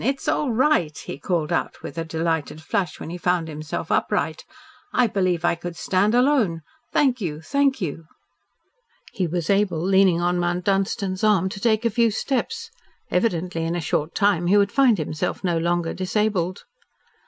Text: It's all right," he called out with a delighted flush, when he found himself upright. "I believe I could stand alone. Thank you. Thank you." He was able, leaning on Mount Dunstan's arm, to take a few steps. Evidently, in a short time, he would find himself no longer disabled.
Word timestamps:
It's 0.03 0.27
all 0.27 0.51
right," 0.51 0.97
he 0.97 1.19
called 1.19 1.53
out 1.53 1.83
with 1.83 1.95
a 1.95 2.03
delighted 2.03 2.59
flush, 2.59 2.99
when 2.99 3.11
he 3.11 3.19
found 3.19 3.47
himself 3.47 3.91
upright. 3.91 4.43
"I 4.91 5.05
believe 5.05 5.45
I 5.45 5.53
could 5.53 5.75
stand 5.75 6.15
alone. 6.15 6.63
Thank 6.91 7.21
you. 7.21 7.39
Thank 7.39 7.81
you." 7.81 8.05
He 9.13 9.27
was 9.27 9.47
able, 9.51 9.79
leaning 9.79 10.19
on 10.19 10.39
Mount 10.39 10.65
Dunstan's 10.65 11.23
arm, 11.23 11.49
to 11.49 11.59
take 11.59 11.85
a 11.85 11.91
few 11.91 12.09
steps. 12.09 12.71
Evidently, 13.11 13.63
in 13.63 13.75
a 13.75 13.79
short 13.79 14.15
time, 14.15 14.47
he 14.47 14.57
would 14.57 14.71
find 14.71 14.97
himself 14.97 15.43
no 15.43 15.59
longer 15.59 15.93
disabled. 15.93 16.63